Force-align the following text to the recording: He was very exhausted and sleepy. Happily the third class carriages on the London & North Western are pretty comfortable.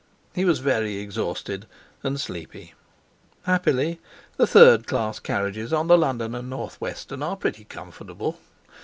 He 0.33 0.45
was 0.45 0.57
very 0.57 0.97
exhausted 0.97 1.67
and 2.01 2.19
sleepy. 2.19 2.73
Happily 3.43 3.99
the 4.35 4.47
third 4.47 4.87
class 4.87 5.19
carriages 5.19 5.71
on 5.71 5.85
the 5.85 5.95
London 5.95 6.31
& 6.49 6.49
North 6.49 6.81
Western 6.81 7.21
are 7.21 7.35
pretty 7.35 7.65
comfortable. 7.65 8.39